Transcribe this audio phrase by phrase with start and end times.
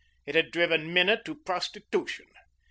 [0.25, 2.25] It had driven Minna to prostitution.